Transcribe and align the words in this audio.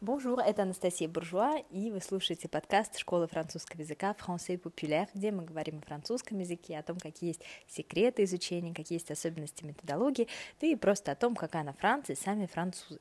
Bonjour, 0.00 0.40
это 0.40 0.62
Анастасия 0.62 1.08
Буржуа, 1.08 1.58
и 1.70 1.90
вы 1.90 2.00
слушаете 2.00 2.48
подкаст 2.48 2.96
Школы 2.98 3.26
французского 3.26 3.80
языка 3.80 4.14
«Français 4.16 4.56
populaire», 4.56 5.08
где 5.12 5.32
мы 5.32 5.42
говорим 5.44 5.78
о 5.78 5.86
французском 5.86 6.38
языке, 6.38 6.78
о 6.78 6.84
том, 6.84 6.98
какие 7.00 7.30
есть 7.30 7.40
секреты 7.66 8.22
изучения, 8.22 8.72
какие 8.72 8.98
есть 8.98 9.10
особенности 9.10 9.64
методологии, 9.64 10.28
да 10.60 10.68
и 10.68 10.76
просто 10.76 11.10
о 11.10 11.16
том, 11.16 11.34
какая 11.34 11.64
на 11.64 11.72
Франции 11.72 12.14
сами 12.14 12.46
французы. 12.46 13.00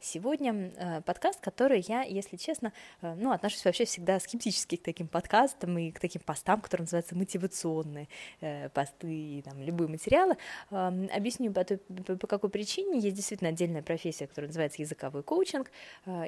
Сегодня 0.00 0.72
э, 0.76 1.00
подкаст, 1.02 1.40
который 1.40 1.84
я, 1.86 2.02
если 2.02 2.36
честно, 2.36 2.72
э, 3.02 3.14
ну, 3.14 3.32
отношусь 3.32 3.64
вообще 3.64 3.84
всегда 3.84 4.20
скептически 4.20 4.76
к 4.76 4.82
таким 4.82 5.08
подкастам 5.08 5.76
и 5.78 5.90
к 5.90 6.00
таким 6.00 6.22
постам, 6.22 6.60
которые 6.60 6.84
называются 6.84 7.16
мотивационные 7.16 8.08
э, 8.40 8.68
посты 8.70 9.12
и 9.12 9.42
там, 9.42 9.60
любые 9.60 9.88
материалы. 9.88 10.36
Объясню 10.70 11.52
по, 11.52 11.64
той, 11.64 11.78
по, 11.78 12.26
какой 12.26 12.50
причине. 12.50 12.98
Есть 12.98 13.16
действительно 13.16 13.50
отдельная 13.50 13.82
профессия, 13.82 14.26
которая 14.26 14.48
называется 14.48 14.82
языковой 14.82 15.22
коучинг. 15.22 15.70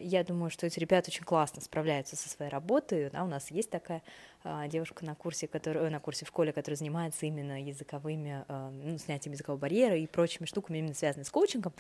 Я 0.00 0.24
думаю, 0.24 0.50
что 0.50 0.66
эти 0.66 0.78
ребята 0.78 1.10
очень 1.10 1.24
классно 1.24 1.62
справляются 1.62 2.16
со 2.16 2.28
своей 2.28 2.50
работой. 2.50 3.10
Да, 3.10 3.24
у 3.24 3.28
нас 3.28 3.50
есть 3.50 3.70
такая 3.70 4.02
девушка 4.68 5.04
на 5.04 5.14
курсе, 5.14 5.46
которая, 5.46 5.90
на 5.90 6.00
курсе 6.00 6.24
в 6.24 6.28
школе, 6.28 6.52
которая 6.52 6.76
занимается 6.76 7.26
именно 7.26 7.62
языковыми, 7.62 8.44
э, 8.48 8.70
ну, 8.70 8.98
снятием 8.98 9.32
языкового 9.32 9.60
барьера 9.60 9.96
и 9.96 10.06
прочими 10.06 10.46
штуками, 10.46 10.78
именно 10.78 10.94
связанными 10.94 11.24
с 11.24 11.30
коучингом. 11.30 11.72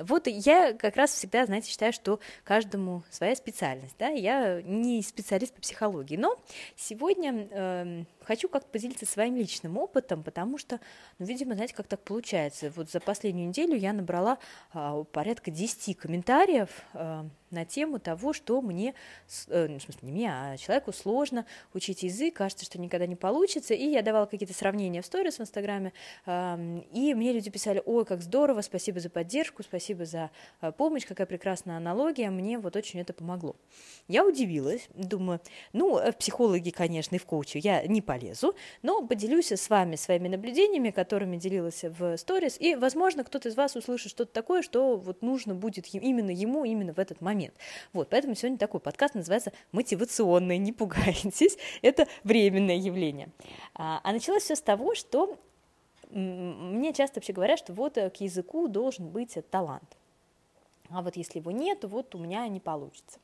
Вот 0.00 0.26
я 0.26 0.72
как 0.72 0.96
раз 0.96 1.12
всегда, 1.12 1.46
знаете, 1.46 1.70
считаю, 1.70 1.92
что 1.92 2.20
каждому 2.44 3.02
своя 3.10 3.36
специальность, 3.36 3.94
да, 3.98 4.08
я 4.08 4.60
не 4.62 5.02
специалист 5.02 5.54
по 5.54 5.60
психологии, 5.60 6.16
но 6.16 6.36
сегодня 6.76 7.48
э, 7.50 8.04
хочу 8.22 8.48
как-то 8.48 8.68
поделиться 8.70 9.06
своим 9.06 9.36
личным 9.36 9.78
опытом, 9.78 10.22
потому 10.22 10.58
что, 10.58 10.80
ну, 11.18 11.26
видимо, 11.26 11.54
знаете, 11.54 11.74
как 11.74 11.86
так 11.86 12.02
получается, 12.02 12.72
вот 12.74 12.90
за 12.90 13.00
последнюю 13.00 13.48
неделю 13.48 13.76
я 13.76 13.92
набрала 13.92 14.38
э, 14.74 15.04
порядка 15.12 15.50
10 15.50 15.96
комментариев 15.96 16.68
на 17.50 17.64
тему 17.64 17.98
того, 17.98 18.32
что 18.32 18.60
мне, 18.60 18.94
э, 19.48 19.66
ну, 19.68 19.78
в 19.78 19.82
смысле, 19.82 20.00
не 20.02 20.12
мне, 20.12 20.30
а 20.30 20.56
человеку 20.56 20.92
сложно 20.92 21.46
учить 21.74 22.02
язык, 22.02 22.36
кажется, 22.36 22.64
что 22.64 22.80
никогда 22.80 23.06
не 23.06 23.16
получится, 23.16 23.74
и 23.74 23.84
я 23.84 24.02
давала 24.02 24.26
какие-то 24.26 24.54
сравнения 24.54 25.02
в 25.02 25.06
сторис 25.06 25.38
в 25.38 25.42
Инстаграме, 25.42 25.92
э, 26.26 26.80
и 26.92 27.14
мне 27.14 27.32
люди 27.32 27.50
писали, 27.50 27.82
ой, 27.84 28.04
как 28.04 28.22
здорово, 28.22 28.60
спасибо 28.60 29.00
за 29.00 29.10
поддержку, 29.10 29.62
спасибо 29.62 30.04
за 30.04 30.30
э, 30.60 30.72
помощь, 30.72 31.06
какая 31.06 31.26
прекрасная 31.26 31.76
аналогия, 31.76 32.30
мне 32.30 32.58
вот 32.58 32.76
очень 32.76 33.00
это 33.00 33.12
помогло. 33.12 33.56
Я 34.06 34.26
удивилась, 34.26 34.88
думаю, 34.94 35.40
ну, 35.72 35.96
в 35.96 36.16
психологи, 36.16 36.70
конечно, 36.70 37.16
и 37.16 37.18
в 37.18 37.26
коуче 37.26 37.58
я 37.58 37.86
не 37.86 38.02
полезу, 38.02 38.54
но 38.82 39.06
поделюсь 39.06 39.52
с 39.52 39.70
вами 39.70 39.96
своими 39.96 40.28
наблюдениями, 40.28 40.90
которыми 40.90 41.36
делилась 41.36 41.84
в 41.84 42.16
сторис, 42.16 42.56
и, 42.60 42.74
возможно, 42.74 43.24
кто-то 43.24 43.48
из 43.48 43.56
вас 43.56 43.76
услышит 43.76 44.10
что-то 44.10 44.32
такое, 44.32 44.62
что 44.62 44.96
вот 44.96 45.22
нужно 45.22 45.54
будет 45.54 45.94
именно 45.94 46.30
ему, 46.30 46.64
именно 46.64 46.92
в 46.92 46.98
этот 46.98 47.20
момент. 47.20 47.37
Вот, 47.92 48.10
поэтому 48.10 48.34
сегодня 48.34 48.58
такой 48.58 48.80
подкаст 48.80 49.14
называется 49.14 49.52
«Мотивационный», 49.72 50.58
не 50.58 50.72
пугайтесь, 50.72 51.56
это 51.82 52.06
временное 52.24 52.76
явление. 52.76 53.28
А, 53.74 54.00
а 54.02 54.12
началось 54.12 54.42
все 54.42 54.56
с 54.56 54.60
того, 54.60 54.94
что 54.94 55.38
мне 56.10 56.92
часто 56.92 57.20
вообще 57.20 57.32
говорят, 57.32 57.58
что 57.58 57.72
вот 57.72 57.98
э, 57.98 58.10
к 58.10 58.16
языку 58.16 58.68
должен 58.68 59.08
быть 59.08 59.36
талант 59.50 59.98
а 60.90 61.02
вот 61.02 61.16
если 61.16 61.38
его 61.38 61.50
нет, 61.50 61.84
вот 61.84 62.14
у 62.14 62.18
меня 62.18 62.46
не 62.48 62.60
получится. 62.60 63.18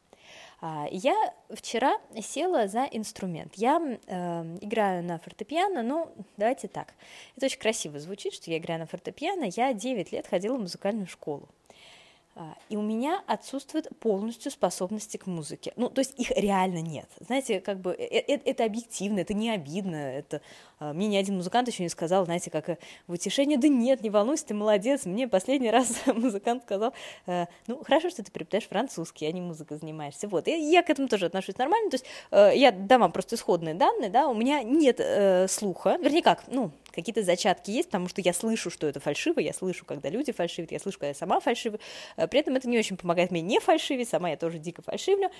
А, 0.60 0.86
я 0.90 1.14
вчера 1.50 1.98
села 2.20 2.68
за 2.68 2.84
инструмент. 2.84 3.54
Я 3.56 3.80
э, 3.80 4.56
играю 4.60 5.02
на 5.04 5.18
фортепиано, 5.18 5.82
но 5.82 6.12
давайте 6.36 6.68
так. 6.68 6.94
Это 7.36 7.46
очень 7.46 7.58
красиво 7.58 7.98
звучит, 7.98 8.32
что 8.34 8.50
я 8.50 8.58
играю 8.58 8.80
на 8.80 8.86
фортепиано. 8.86 9.44
Я 9.54 9.72
9 9.72 10.12
лет 10.12 10.26
ходила 10.26 10.56
в 10.56 10.60
музыкальную 10.60 11.06
школу. 11.06 11.48
А, 12.36 12.56
и 12.68 12.76
у 12.76 12.82
меня 12.82 13.22
отсутствует 13.28 13.88
полностью 14.00 14.50
способности 14.50 15.16
к 15.16 15.26
музыке. 15.26 15.72
Ну, 15.76 15.88
то 15.88 16.00
есть 16.00 16.18
их 16.18 16.32
реально 16.32 16.82
нет. 16.82 17.08
Знаете, 17.20 17.60
как 17.60 17.78
бы 17.78 17.92
это, 17.92 18.32
э, 18.32 18.40
это 18.44 18.64
объективно, 18.64 19.20
это 19.20 19.34
не 19.34 19.50
обидно. 19.50 19.94
Это, 19.94 20.40
а, 20.80 20.92
мне 20.92 21.06
ни 21.06 21.16
один 21.16 21.36
музыкант 21.36 21.68
еще 21.68 21.84
не 21.84 21.88
сказал, 21.88 22.24
знаете, 22.24 22.50
как 22.50 22.70
э, 22.70 22.78
в 23.06 23.12
утешение, 23.12 23.56
да 23.56 23.68
нет, 23.68 24.02
не 24.02 24.10
волнуйся, 24.10 24.46
ты 24.46 24.54
молодец. 24.54 25.06
Мне 25.06 25.28
последний 25.28 25.70
раз 25.70 25.94
музыкант 26.06 26.64
сказал, 26.64 26.92
«Э, 27.26 27.46
ну, 27.68 27.84
хорошо, 27.84 28.10
что 28.10 28.24
ты 28.24 28.32
преподаешь 28.32 28.66
французский, 28.66 29.26
а 29.26 29.32
не 29.32 29.40
музыкой 29.40 29.78
занимаешься. 29.78 30.26
Вот, 30.26 30.48
и 30.48 30.70
я 30.72 30.82
к 30.82 30.90
этому 30.90 31.06
тоже 31.06 31.26
отношусь 31.26 31.56
нормально. 31.56 31.90
То 31.90 31.96
есть 31.96 32.06
я 32.30 32.72
дам 32.72 33.02
вам 33.02 33.12
просто 33.12 33.36
исходные 33.36 33.74
данные, 33.74 34.10
да, 34.10 34.28
у 34.28 34.34
меня 34.34 34.62
нет 34.62 34.96
э, 34.98 35.46
слуха, 35.48 35.98
вернее 36.00 36.22
как, 36.22 36.44
ну, 36.48 36.72
какие-то 36.94 37.22
зачатки 37.22 37.70
есть, 37.70 37.88
потому 37.88 38.08
что 38.08 38.20
я 38.20 38.32
слышу, 38.32 38.70
что 38.70 38.86
это 38.86 39.00
фальшиво, 39.00 39.40
я 39.40 39.52
слышу, 39.52 39.84
когда 39.84 40.08
люди 40.08 40.32
фальшивят, 40.32 40.72
я 40.72 40.78
слышу, 40.78 40.98
когда 40.98 41.08
я 41.08 41.14
сама 41.14 41.40
фальшиваю. 41.40 41.80
Э, 42.16 42.26
при 42.26 42.40
этом 42.40 42.56
это 42.56 42.68
не 42.68 42.78
очень 42.78 42.96
помогает 42.96 43.30
мне 43.30 43.40
не 43.40 43.60
фальшивить, 43.60 44.08
сама 44.08 44.30
я 44.30 44.36
тоже 44.36 44.58
дико 44.58 44.82
фальшивлю. 44.82 45.30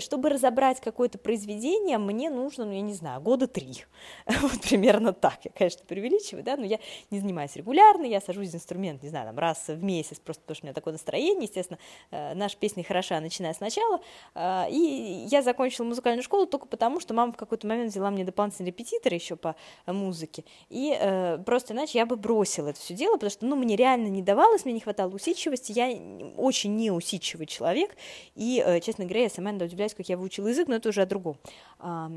Чтобы 0.00 0.30
разобрать 0.30 0.80
какое-то 0.80 1.18
произведение, 1.18 1.98
мне 1.98 2.30
нужно, 2.30 2.64
ну, 2.64 2.72
я 2.72 2.80
не 2.80 2.94
знаю, 2.94 3.20
года 3.20 3.46
три. 3.46 3.84
Вот 4.44 4.60
примерно 4.60 5.12
так. 5.12 5.38
Я, 5.44 5.50
конечно, 5.50 5.84
преувеличиваю, 5.86 6.44
да, 6.44 6.56
но 6.56 6.64
я 6.64 6.78
не 7.10 7.20
занимаюсь 7.20 7.56
регулярно, 7.56 8.04
я 8.04 8.20
сажусь 8.20 8.50
за 8.50 8.58
инструмент, 8.58 9.02
не 9.02 9.08
знаю, 9.08 9.26
там, 9.26 9.38
раз 9.38 9.68
в 9.68 9.82
месяц, 9.82 10.18
просто 10.18 10.42
потому 10.42 10.56
что 10.56 10.64
у 10.64 10.66
меня 10.66 10.74
такое 10.74 10.92
настроение, 10.92 11.44
естественно, 11.44 11.78
э, 12.10 12.34
наша 12.34 12.56
песня 12.56 12.84
хороша, 12.84 13.20
начиная 13.20 13.54
сначала, 13.54 14.00
э, 14.34 14.70
и 14.70 15.26
я 15.30 15.42
закончила 15.42 15.86
музыкальную 15.86 16.22
школу 16.22 16.46
только 16.46 16.66
потому, 16.66 17.00
что 17.00 17.14
мама 17.14 17.32
в 17.32 17.36
какой-то 17.36 17.66
момент 17.66 17.90
взяла 17.90 18.10
мне 18.10 18.24
дополнительный 18.24 18.68
репетитор 18.68 19.12
еще 19.12 19.36
по 19.36 19.56
музыке, 19.86 20.44
и 20.68 20.96
э, 20.98 21.38
просто 21.38 21.74
иначе 21.74 21.98
я 21.98 22.06
бы 22.06 22.16
бросила 22.16 22.68
это 22.68 22.80
все 22.80 22.94
дело, 22.94 23.14
потому 23.14 23.30
что, 23.30 23.46
ну, 23.46 23.56
мне 23.56 23.76
реально 23.76 24.08
не 24.08 24.22
давалось, 24.22 24.64
мне 24.64 24.74
не 24.74 24.80
хватало 24.80 25.10
усидчивости, 25.14 25.72
я 25.72 25.88
очень 26.36 26.76
неусидчивый 26.76 27.46
человек, 27.46 27.96
и, 28.34 28.62
э, 28.64 28.80
честно 28.80 29.04
говоря, 29.04 29.22
я 29.22 29.30
сама 29.30 29.50
иногда 29.50 29.66
удивляюсь, 29.66 29.94
как 29.94 30.08
я 30.08 30.16
выучила 30.16 30.48
язык, 30.48 30.68
но 30.68 30.76
это 30.76 30.88
уже 30.88 31.02
о 31.02 31.06
другом. 31.06 31.38
Э, 31.80 32.08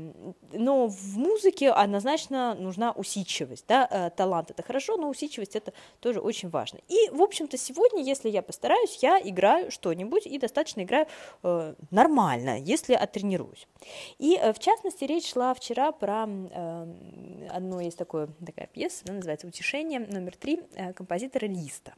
но 0.52 0.86
в 0.86 1.18
музыке 1.18 1.70
однозначно 1.70 2.54
нужна 2.54 2.92
усидчивость, 2.92 3.64
да, 3.68 3.88
э, 3.90 4.10
талант 4.16 4.50
это 4.50 4.62
хорошо, 4.62 4.96
но 4.96 5.08
усидчивость 5.08 5.56
это 5.56 5.72
тоже 6.00 6.20
очень 6.20 6.48
важно. 6.48 6.78
И, 6.88 7.10
в 7.10 7.22
общем-то, 7.22 7.56
сегодня, 7.56 8.02
если 8.02 8.28
я 8.28 8.42
постараюсь, 8.42 8.98
я 9.02 9.20
играю 9.20 9.70
что-нибудь 9.70 10.26
и 10.26 10.38
достаточно 10.38 10.82
играю 10.82 11.06
э, 11.42 11.74
нормально, 11.90 12.58
если 12.58 12.94
оттренируюсь. 12.94 13.66
И, 14.18 14.36
э, 14.36 14.52
в 14.52 14.58
частности, 14.58 15.04
речь 15.04 15.32
шла 15.32 15.54
вчера 15.54 15.92
про 15.92 16.26
э, 16.28 16.86
одно 17.50 17.80
есть 17.80 17.98
такое 17.98 18.28
такая 18.46 18.66
пьеса, 18.66 19.04
она 19.06 19.16
называется 19.16 19.46
«Утешение» 19.46 20.00
номер 20.00 20.36
три 20.36 20.60
э, 20.74 20.92
композитора 20.92 21.46
Листа. 21.46 21.94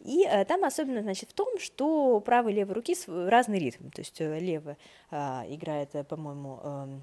И 0.00 0.24
э, 0.24 0.44
там 0.44 0.64
особенно, 0.64 1.02
значит, 1.02 1.30
в 1.30 1.32
том, 1.34 1.58
что 1.58 2.20
правой 2.20 2.52
и 2.52 2.56
левой 2.56 2.74
руки 2.74 2.96
разный 3.06 3.58
ритм. 3.58 3.90
То 3.90 4.00
есть 4.00 4.20
э, 4.20 4.38
левая 4.38 4.76
играет, 5.48 5.90
по-моему, 6.08 6.60
э, 6.62 6.98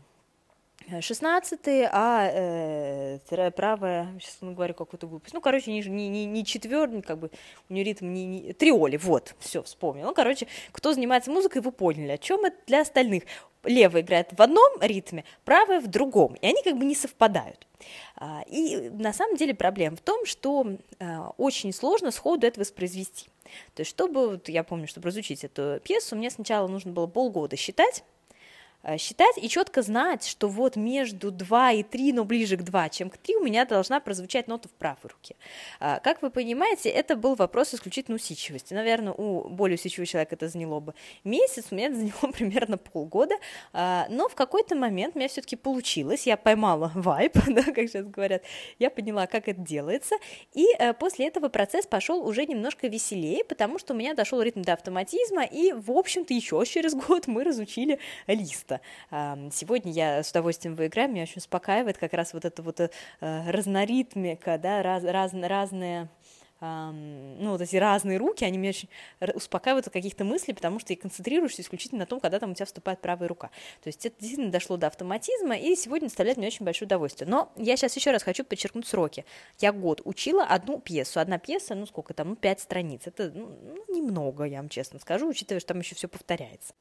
16 1.00 1.60
а 1.92 2.30
э, 2.34 3.52
правая, 3.52 4.08
сейчас 4.20 4.38
ну, 4.42 4.54
говорю 4.54 4.74
какую-то 4.74 5.08
глупость, 5.08 5.34
ну, 5.34 5.42
короче, 5.42 5.72
не, 5.72 5.82
не, 5.82 6.10
не, 6.10 6.26
не 6.26 6.46
четвертый, 6.46 7.02
как 7.02 7.20
бы, 7.20 7.32
у 7.70 7.74
нее 7.74 7.84
ритм 7.84 8.12
не, 8.12 8.26
не 8.26 8.54
триоли, 8.54 8.98
вот, 8.98 9.36
все, 9.40 9.64
вспомнил. 9.64 10.08
Ну, 10.08 10.14
короче, 10.14 10.48
кто 10.72 10.94
занимается 10.94 11.32
музыкой, 11.32 11.62
вы 11.62 11.72
поняли, 11.72 12.12
о 12.12 12.18
чем 12.18 12.46
это 12.46 12.58
для 12.66 12.82
остальных. 12.82 13.24
Левая 13.64 14.02
играет 14.02 14.30
в 14.32 14.42
одном 14.42 14.72
ритме, 14.82 15.24
правая 15.46 15.80
в 15.80 15.88
другом, 15.88 16.36
и 16.36 16.46
они 16.48 16.62
как 16.64 16.78
бы 16.78 16.86
не 16.86 16.96
совпадают. 16.96 17.68
А, 18.16 18.44
и 18.48 18.90
на 18.90 19.14
самом 19.14 19.36
деле 19.36 19.54
проблема 19.54 19.96
в 19.98 20.02
том, 20.02 20.26
что 20.26 20.78
а, 21.00 21.34
очень 21.38 21.74
сложно 21.74 22.12
сходу 22.12 22.48
это 22.48 22.60
воспроизвести. 22.60 23.28
То 23.76 23.82
есть, 23.82 23.90
чтобы, 23.90 24.42
я 24.48 24.64
помню, 24.64 24.88
чтобы 24.88 25.08
разучить 25.08 25.44
эту 25.44 25.80
пьесу, 25.84 26.16
мне 26.16 26.30
сначала 26.30 26.68
нужно 26.68 26.92
было 26.92 27.08
полгода 27.08 27.56
считать, 27.56 28.04
считать 28.98 29.38
и 29.38 29.48
четко 29.48 29.82
знать, 29.82 30.26
что 30.26 30.48
вот 30.48 30.76
между 30.76 31.32
2 31.32 31.72
и 31.72 31.84
3, 31.84 32.14
но 32.14 32.26
ближе 32.26 32.58
к 32.58 32.64
2, 32.64 32.90
чем 32.90 33.10
к 33.10 33.18
3, 33.18 33.36
у 33.36 33.44
меня 33.44 33.66
должна 33.66 34.00
прозвучать 34.00 34.48
нота 34.48 34.70
в 34.70 34.72
правой 34.72 34.98
руке. 35.04 35.36
А, 35.80 36.00
как 36.00 36.22
вы 36.22 36.32
понимаете, 36.32 36.90
это 36.90 37.16
был 37.16 37.36
вопрос 37.36 37.74
исключительно 37.74 38.16
усидчивости. 38.16 38.74
Наверное, 38.74 39.14
у 39.14 39.48
более 39.50 39.76
усидчивого 39.76 40.08
человека 40.08 40.36
это 40.36 40.48
заняло 40.48 40.80
бы 40.80 40.96
месяц, 41.24 41.68
у 41.72 41.76
меня 41.76 41.88
это 41.88 41.96
заняло 41.98 42.32
примерно 42.32 42.78
полгода, 42.78 43.36
а, 43.74 44.08
но 44.10 44.28
в 44.28 44.36
какой-то 44.36 44.76
момент 44.76 45.16
у 45.16 45.20
меня 45.20 45.28
все-таки 45.28 45.56
получилось, 45.56 46.26
я 46.26 46.38
поймала 46.38 46.92
вайп, 46.96 47.34
да, 47.48 47.64
как 47.64 47.88
сейчас 47.88 48.06
говорят, 48.06 48.42
я 48.80 48.90
поняла, 48.90 49.28
как 49.28 49.48
это 49.48 49.62
делается, 49.62 50.16
и 50.54 50.66
э, 50.80 50.94
после 50.94 51.28
этого 51.28 51.50
процесс 51.50 51.86
пошел 51.86 52.26
уже 52.26 52.46
немножко 52.46 52.88
веселее, 52.88 53.44
потому 53.44 53.78
что 53.78 53.94
у 53.94 53.98
меня 53.98 54.14
дошел 54.14 54.42
ритм 54.42 54.62
до 54.62 54.74
автоматизма, 54.74 55.44
и, 55.44 55.72
в 55.72 55.92
общем-то, 55.92 56.34
еще 56.34 56.64
через 56.66 56.96
год 56.96 57.28
мы 57.28 57.44
разучили 57.44 58.00
лист 58.28 58.71
просто. 58.72 58.82
Сегодня 59.52 59.92
я 59.92 60.24
с 60.24 60.32
удовольствием 60.32 60.76
выиграю, 60.76 61.10
меня 61.10 61.24
очень 61.24 61.38
успокаивает 61.38 61.98
как 61.98 62.14
раз 62.14 62.34
вот 62.34 62.46
эта 62.46 62.62
вот 62.62 62.80
э, 62.80 62.90
разноритмика, 63.20 64.58
да, 64.58 64.84
раз, 64.84 65.04
раз, 65.04 65.34
разные 65.34 66.10
ну, 66.64 67.50
вот 67.50 67.62
эти 67.62 67.76
разные 67.76 68.20
руки, 68.20 68.46
они 68.46 68.60
меня 68.60 68.70
очень 68.70 68.88
успокаивают 69.34 69.88
от 69.88 69.94
каких-то 69.94 70.24
мыслей, 70.24 70.54
потому 70.54 70.78
что 70.78 70.94
я 70.94 71.00
концентрируешься 71.00 71.64
исключительно 71.64 72.02
на 72.02 72.06
том, 72.06 72.20
когда 72.20 72.38
там 72.38 72.52
у 72.52 72.54
тебя 72.54 72.68
вступает 72.68 73.02
правая 73.02 73.28
рука. 73.28 73.50
То 73.82 73.88
есть 73.88 74.06
это 74.06 74.16
действительно 74.20 74.52
дошло 74.52 74.78
до 74.78 74.86
автоматизма, 74.86 75.58
и 75.58 75.76
сегодня 75.76 76.08
доставляет 76.08 76.38
мне 76.38 76.46
очень 76.46 76.64
большое 76.64 76.86
удовольствие. 76.86 77.28
Но 77.28 77.52
я 77.56 77.76
сейчас 77.78 77.96
еще 77.96 78.12
раз 78.12 78.22
хочу 78.22 78.46
подчеркнуть 78.46 78.86
сроки. 78.86 79.26
Я 79.58 79.74
год 79.74 80.02
учила 80.06 80.44
одну 80.44 80.80
пьесу. 80.80 81.20
Одна 81.20 81.40
пьеса, 81.40 81.74
ну 81.74 81.88
сколько 81.88 82.14
там, 82.14 82.30
ну 82.30 82.36
пять 82.36 82.60
страниц. 82.60 83.02
Это 83.06 83.32
ну, 83.32 83.84
немного, 83.88 84.44
я 84.44 84.58
вам 84.58 84.70
честно 84.70 85.00
скажу, 85.00 85.28
учитывая, 85.28 85.62
что 85.62 85.70
там 85.70 85.80
еще 85.80 85.96
все 85.96 86.08
повторяется. 86.08 86.76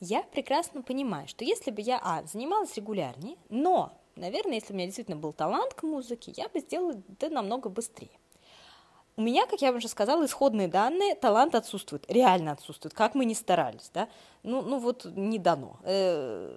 Я 0.00 0.22
прекрасно 0.22 0.82
понимаю, 0.82 1.28
что 1.28 1.44
если 1.44 1.70
бы 1.70 1.80
я, 1.80 2.00
а, 2.02 2.22
занималась 2.24 2.74
регулярнее, 2.76 3.36
но, 3.48 3.92
наверное, 4.16 4.54
если 4.54 4.72
у 4.72 4.76
меня 4.76 4.86
действительно 4.86 5.16
был 5.16 5.32
талант 5.32 5.74
к 5.74 5.82
музыке, 5.82 6.32
я 6.36 6.48
бы 6.48 6.60
сделала 6.60 6.94
это 7.12 7.30
намного 7.30 7.68
быстрее. 7.68 8.10
У 9.16 9.22
меня, 9.22 9.46
как 9.46 9.62
я 9.62 9.70
уже 9.70 9.86
сказала, 9.86 10.24
исходные 10.26 10.66
данные, 10.66 11.14
талант 11.14 11.54
отсутствует, 11.54 12.04
реально 12.10 12.52
отсутствует, 12.52 12.94
как 12.94 13.14
мы 13.14 13.24
ни 13.24 13.34
старались, 13.34 13.90
да, 13.94 14.08
ну, 14.42 14.60
ну 14.62 14.78
вот 14.80 15.04
не 15.04 15.38
дано. 15.38 15.76
Э, 15.84 16.52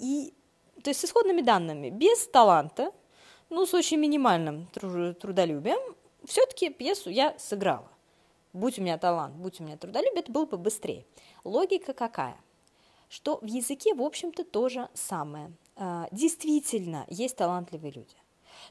и, 0.00 0.34
то 0.82 0.90
есть 0.90 1.00
с 1.00 1.04
исходными 1.04 1.40
данными, 1.40 1.88
без 1.88 2.26
таланта, 2.26 2.90
ну, 3.48 3.64
с 3.64 3.74
очень 3.74 3.98
минимальным 3.98 4.66
трудолюбием, 4.72 5.78
все-таки 6.24 6.70
пьесу 6.70 7.10
я 7.10 7.38
сыграла. 7.38 7.88
Будь 8.52 8.80
у 8.80 8.82
меня 8.82 8.98
талант, 8.98 9.36
будь 9.36 9.60
у 9.60 9.64
меня 9.64 9.76
трудолюбие, 9.76 10.22
это 10.22 10.32
было 10.32 10.46
бы 10.46 10.58
быстрее. 10.58 11.06
Логика 11.44 11.92
какая? 11.92 12.36
Что 13.10 13.40
в 13.42 13.46
языке, 13.46 13.92
в 13.92 14.02
общем-то, 14.02 14.44
то 14.44 14.68
же 14.68 14.88
самое. 14.94 15.52
А, 15.74 16.06
действительно, 16.12 17.04
есть 17.08 17.36
талантливые 17.36 17.90
люди. 17.90 18.14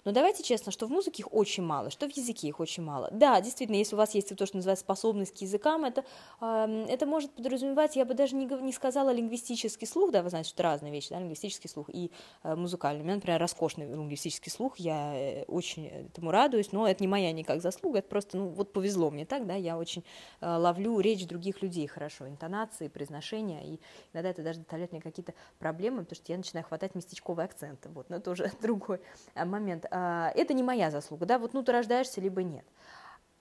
Но 0.06 0.12
давайте 0.12 0.44
честно, 0.44 0.72
что 0.72 0.88
в 0.88 0.92
музыке 0.92 1.24
их 1.24 1.34
очень 1.34 1.64
мало, 1.64 1.90
что 1.90 2.08
в 2.08 2.16
языке 2.16 2.48
их 2.48 2.60
очень 2.60 2.84
мало. 2.84 3.10
Да, 3.12 3.40
действительно, 3.42 3.78
если 3.78 3.96
у 3.96 3.98
вас 3.98 4.14
есть 4.16 4.36
то, 4.36 4.46
что 4.46 4.56
называется 4.58 4.84
способность 4.84 5.38
к 5.38 5.42
языкам, 5.42 5.86
это, 5.86 6.04
э, 6.42 6.86
это 6.90 7.06
может 7.06 7.32
подразумевать, 7.32 7.96
я 7.96 8.06
бы 8.06 8.14
даже 8.14 8.36
не, 8.36 8.46
не 8.46 8.74
сказала 8.74 9.12
лингвистический 9.12 9.88
слух, 9.88 10.12
да, 10.12 10.24
вы 10.24 10.30
знаете, 10.30 10.50
что 10.50 10.56
это 10.58 10.64
разные 10.64 10.92
вещи, 10.92 11.10
да, 11.10 11.20
лингвистический 11.20 11.70
слух 11.70 11.90
и 11.90 12.12
э, 12.44 12.56
музыкальный. 12.56 13.02
У 13.02 13.04
меня, 13.06 13.16
например, 13.16 13.40
роскошный 13.40 13.86
лингвистический 13.86 14.52
слух, 14.52 14.78
я 14.78 15.14
э, 15.14 15.44
очень 15.46 15.88
этому 15.88 16.32
радуюсь, 16.32 16.72
но 16.72 16.88
это 16.88 17.04
не 17.04 17.08
моя 17.08 17.32
никак 17.32 17.62
заслуга, 17.62 18.00
это 18.00 18.10
просто, 18.10 18.38
ну, 18.38 18.50
вот 18.50 18.74
повезло 18.74 19.10
мне 19.12 19.26
так, 19.26 19.46
да, 19.46 19.56
я 19.56 19.78
очень 19.78 20.04
э, 20.42 20.56
ловлю 20.56 21.00
речь 21.00 21.26
других 21.28 21.62
людей 21.62 21.88
хорошо, 21.88 22.28
интонации, 22.28 22.88
произношения, 22.88 23.62
и 23.62 23.80
иногда 24.14 24.30
это 24.30 24.44
даже 24.44 24.60
доставляет 24.60 24.92
мне 24.92 25.02
какие-то 25.02 25.34
проблемы, 25.58 26.04
потому 26.04 26.16
что 26.16 26.32
я 26.32 26.38
начинаю 26.38 26.66
хватать 26.66 26.96
местечковые 26.96 27.46
акценты, 27.46 27.90
вот, 27.90 28.10
но 28.10 28.18
это 28.18 28.32
уже 28.32 28.52
другой 28.62 29.02
э, 29.36 29.46
момент. 29.80 29.86
А, 29.92 30.32
это 30.36 30.54
не 30.54 30.64
моя 30.64 30.92
заслуга, 30.92 31.26
да, 31.26 31.40
вот 31.40 31.54
ну 31.54 31.64
ты 31.64 31.72
рождаешься, 31.72 32.22
либо 32.22 32.44
нет. 32.44 32.66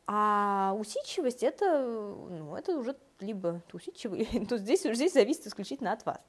А 0.07 0.75
усидчивость 0.79 1.43
это, 1.43 1.83
ну, 2.31 2.57
это 2.57 2.79
уже 2.79 2.97
либо 3.21 3.63
усидчивый, 3.73 4.27
то 4.49 4.59
здесь, 4.59 4.83
здесь 4.83 5.13
зависит 5.13 5.47
исключительно 5.47 5.93
от 5.93 6.05
вас. 6.07 6.21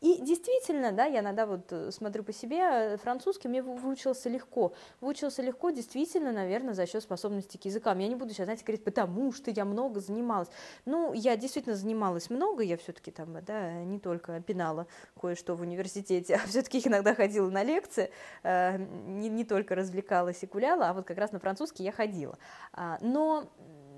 И 0.00 0.20
действительно, 0.20 0.92
да, 0.92 1.04
я 1.04 1.20
иногда 1.20 1.46
вот 1.46 1.72
э, 1.72 1.90
смотрю 1.90 2.24
по 2.24 2.32
себе, 2.32 2.58
э, 2.58 2.96
французский 2.96 3.48
мне 3.48 3.62
выучился 3.62 4.28
легко. 4.28 4.72
Выучился 5.00 5.42
легко, 5.42 5.70
действительно, 5.70 6.32
наверное, 6.32 6.74
за 6.74 6.86
счет 6.86 7.02
способности 7.02 7.56
к 7.56 7.64
языкам. 7.64 7.98
Я 7.98 8.08
не 8.08 8.14
буду 8.14 8.32
сейчас, 8.32 8.46
знаете, 8.46 8.64
говорить, 8.64 8.84
потому 8.84 9.32
что 9.32 9.50
я 9.50 9.64
много 9.64 10.00
занималась. 10.00 10.48
Ну, 10.84 11.12
я 11.12 11.36
действительно 11.36 11.76
занималась 11.76 12.30
много, 12.30 12.62
я 12.62 12.76
все-таки 12.76 13.10
там, 13.10 13.36
да, 13.44 13.82
не 13.84 13.98
только 13.98 14.40
пинала 14.40 14.86
кое-что 15.20 15.54
в 15.54 15.62
университете, 15.62 16.34
а 16.42 16.46
все-таки 16.46 16.80
иногда 16.84 17.14
ходила 17.14 17.50
на 17.50 17.62
лекции, 17.62 18.10
э, 18.42 18.78
не, 18.78 19.28
не 19.28 19.44
только 19.44 19.74
развлекалась 19.74 20.42
и 20.42 20.46
гуляла, 20.46 20.88
а 20.88 20.92
вот 20.94 21.06
как 21.06 21.18
раз 21.18 21.32
на 21.32 21.38
французский 21.38 21.84
я 21.84 21.92
ходила. 21.92 22.38
А, 22.72 22.98
но 23.00 23.50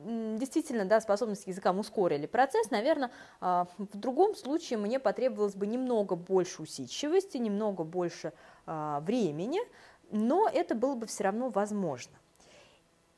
действительно, 0.05 0.85
да, 0.85 1.00
способность 1.00 1.44
к 1.44 1.49
языкам 1.49 1.79
ускорили 1.79 2.26
процесс, 2.26 2.70
наверное, 2.70 3.11
а, 3.41 3.67
в 3.79 3.97
другом 3.97 4.35
случае 4.35 4.79
мне 4.79 4.99
потребовалось 4.99 5.55
бы 5.55 5.67
немного 5.67 6.17
больше 6.17 6.62
усидчивости, 6.62 7.37
немного 7.38 7.85
больше 7.85 8.32
а, 8.67 9.00
времени, 9.00 9.61
но 10.11 10.49
это 10.52 10.75
было 10.75 10.94
бы 10.94 11.06
все 11.06 11.25
равно 11.25 11.50
возможно. 11.50 12.12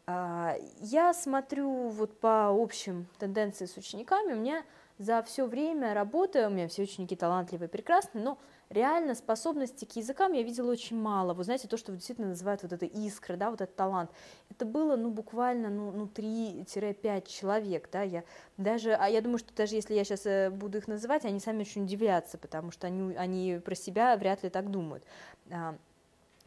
А, 0.07 0.57
я 0.81 1.15
смотрю 1.15 1.89
вот 1.89 2.19
по 2.19 2.49
общим 2.49 3.07
тенденциям 3.19 3.69
с 3.69 3.77
учениками, 3.77 4.33
у 4.33 4.37
меня 4.37 4.65
за 4.99 5.23
все 5.23 5.47
время 5.47 5.95
работы, 5.95 6.47
у 6.47 6.51
меня 6.51 6.69
все 6.69 6.83
ученики 6.83 7.17
талантливые, 7.17 7.69
прекрасные, 7.69 8.25
но 8.25 8.39
реально 8.73 9.15
способности 9.15 9.85
к 9.85 9.97
языкам 9.97 10.33
я 10.33 10.43
видела 10.43 10.71
очень 10.71 11.01
мало. 11.01 11.35
Вы 11.35 11.45
знаете, 11.45 11.69
то, 11.69 11.77
что 11.77 11.93
действительно 11.93 12.29
называют 12.29 12.63
вот 12.63 12.73
это 12.73 12.87
искра, 12.87 13.37
да, 13.37 13.51
вот 13.51 13.61
этот 13.61 13.77
талант, 13.77 14.11
это 14.51 14.65
было, 14.65 14.97
ну, 14.97 15.11
буквально, 15.11 15.71
ну, 15.71 15.93
ну 15.93 16.07
3-5 16.07 17.29
человек, 17.29 17.89
да, 17.93 18.03
я 18.03 18.25
даже, 18.57 18.95
а 18.95 19.09
я 19.09 19.21
думаю, 19.21 19.39
что 19.39 19.55
даже 19.55 19.75
если 19.75 19.95
я 19.95 20.05
сейчас 20.05 20.27
э, 20.27 20.51
буду 20.51 20.79
их 20.79 20.89
называть, 20.89 21.25
они 21.25 21.41
сами 21.41 21.61
очень 21.61 21.85
удивлятся, 21.85 22.39
потому 22.39 22.71
что 22.71 22.87
они, 22.87 23.15
они 23.15 23.61
про 23.65 23.75
себя 23.75 24.17
вряд 24.17 24.43
ли 24.43 24.51
так 24.51 24.71
думают. 24.71 25.05
А, 25.51 25.77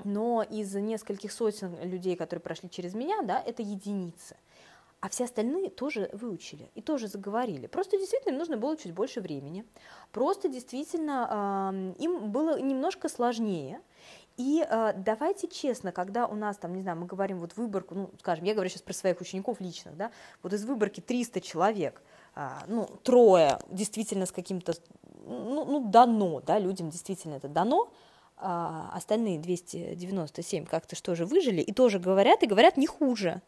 но 0.03 0.43
из 0.43 0.73
нескольких 0.75 1.31
сотен 1.31 1.77
людей, 1.83 2.15
которые 2.15 2.41
прошли 2.41 2.69
через 2.69 2.93
меня, 2.93 3.21
да, 3.21 3.41
это 3.41 3.61
единицы 3.61 4.35
а 5.05 5.09
все 5.09 5.25
остальные 5.25 5.69
тоже 5.69 6.09
выучили 6.13 6.71
и 6.73 6.81
тоже 6.81 7.07
заговорили. 7.07 7.67
Просто 7.67 7.95
действительно 7.95 8.31
им 8.31 8.39
нужно 8.39 8.57
было 8.57 8.75
чуть 8.75 8.91
больше 8.91 9.21
времени. 9.21 9.63
Просто 10.11 10.49
действительно 10.49 11.93
э, 11.99 12.01
им 12.01 12.31
было 12.31 12.59
немножко 12.59 13.07
сложнее. 13.07 13.81
И 14.35 14.65
э, 14.67 14.93
давайте 14.97 15.47
честно, 15.47 15.91
когда 15.91 16.25
у 16.25 16.33
нас 16.33 16.57
там, 16.57 16.73
не 16.73 16.81
знаю, 16.81 16.97
мы 16.97 17.05
говорим 17.05 17.39
вот 17.39 17.55
выборку, 17.55 17.93
ну, 17.93 18.09
скажем, 18.19 18.45
я 18.45 18.55
говорю 18.55 18.67
сейчас 18.67 18.81
про 18.81 18.93
своих 18.93 19.21
учеников 19.21 19.61
личных, 19.61 19.95
да, 19.95 20.09
вот 20.41 20.53
из 20.53 20.65
выборки 20.65 21.01
300 21.01 21.39
человек, 21.39 22.01
э, 22.35 22.49
ну, 22.65 22.87
трое 23.03 23.59
действительно 23.69 24.25
с 24.25 24.31
каким-то, 24.31 24.73
ну, 25.23 25.65
ну, 25.65 25.87
дано, 25.87 26.41
да, 26.41 26.57
людям 26.57 26.89
действительно 26.89 27.35
это 27.35 27.47
дано, 27.47 27.91
а 28.37 28.89
остальные 28.91 29.37
297 29.37 30.65
как-то 30.65 30.95
что 30.95 31.13
же 31.13 31.27
выжили 31.27 31.61
и 31.61 31.71
тоже 31.71 31.99
говорят, 31.99 32.41
и 32.41 32.47
говорят 32.47 32.75
не 32.75 32.87
хуже, 32.87 33.43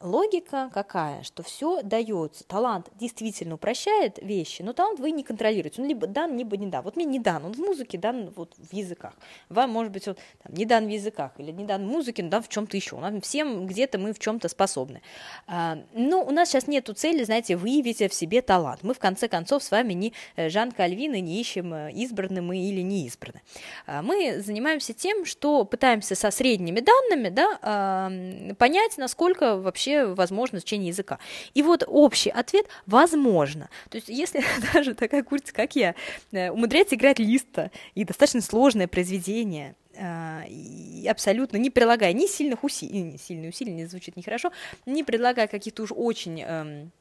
Логика 0.00 0.70
какая, 0.72 1.24
что 1.24 1.42
все 1.42 1.82
дается, 1.82 2.44
талант 2.44 2.88
действительно 2.94 3.56
упрощает 3.56 4.18
вещи, 4.22 4.62
но 4.62 4.72
талант 4.72 5.00
вы 5.00 5.10
не 5.10 5.24
контролируете, 5.24 5.82
он 5.82 5.88
либо 5.88 6.06
дан, 6.06 6.36
либо 6.36 6.56
не 6.56 6.66
дан. 6.66 6.84
Вот 6.84 6.94
мне 6.94 7.04
не 7.04 7.18
дан, 7.18 7.44
он 7.44 7.52
в 7.52 7.58
музыке 7.58 7.98
дан 7.98 8.32
вот 8.36 8.54
в 8.56 8.72
языках, 8.72 9.14
вам 9.48 9.70
может 9.70 9.92
быть 9.92 10.06
он 10.06 10.16
там, 10.42 10.54
не 10.54 10.64
дан 10.64 10.86
в 10.86 10.88
языках 10.88 11.32
или 11.38 11.50
не 11.50 11.64
дан 11.64 11.84
в 11.84 11.90
музыке, 11.90 12.22
но 12.22 12.28
дан 12.28 12.42
в 12.42 12.48
чем-то 12.48 12.76
еще, 12.76 12.96
нам 12.98 13.20
всем 13.20 13.66
где-то 13.66 13.98
мы 13.98 14.12
в 14.12 14.20
чем-то 14.20 14.48
способны. 14.48 15.02
А, 15.48 15.78
но 15.92 16.22
у 16.22 16.30
нас 16.30 16.48
сейчас 16.48 16.68
нету 16.68 16.94
цели, 16.94 17.24
знаете, 17.24 17.56
выявить 17.56 17.98
в 17.98 18.14
себе 18.14 18.40
талант. 18.40 18.84
Мы 18.84 18.94
в 18.94 18.98
конце 19.00 19.26
концов 19.26 19.64
с 19.64 19.70
вами 19.70 19.94
не 19.94 20.12
э, 20.36 20.48
Жан 20.48 20.70
Кальвин 20.70 21.12
не 21.12 21.40
ищем 21.40 21.74
э, 21.74 21.90
избраны 21.92 22.40
мы 22.40 22.58
или 22.58 22.82
не 22.82 23.06
избраны. 23.06 23.42
А, 23.86 24.02
мы 24.02 24.40
занимаемся 24.40 24.92
тем, 24.92 25.24
что 25.24 25.64
пытаемся 25.64 26.14
со 26.14 26.30
средними 26.30 26.80
данными 26.80 27.28
да, 27.28 28.10
понять, 28.58 28.96
насколько 28.98 29.56
вообще 29.56 29.87
вообще 29.88 30.14
возможно 30.14 30.58
изучение 30.58 30.88
языка. 30.88 31.18
И 31.54 31.62
вот 31.62 31.84
общий 31.86 32.30
ответ– 32.30 32.66
возможно. 32.86 33.68
То 33.90 33.96
есть 33.96 34.08
если 34.08 34.42
даже 34.74 34.94
такая 34.94 35.22
курица, 35.22 35.52
как 35.52 35.76
я, 35.76 35.94
э, 36.32 36.50
умудряется 36.50 36.96
играть 36.96 37.18
листа 37.18 37.70
и 37.94 38.04
достаточно 38.04 38.40
сложное 38.40 38.88
произведение, 38.88 39.74
э, 39.94 40.42
и 40.48 41.06
абсолютно 41.08 41.56
не 41.56 41.70
прилагая 41.70 42.12
ни 42.12 42.26
сильных 42.26 42.64
усилий, 42.64 43.18
сильные 43.18 43.50
усилия, 43.50 43.72
не 43.72 43.86
звучит 43.86 44.16
нехорошо, 44.16 44.52
не 44.86 45.04
предлагая 45.04 45.46
каких-то 45.46 45.82
уж 45.82 45.92
очень 45.92 46.40
эм, 46.42 46.92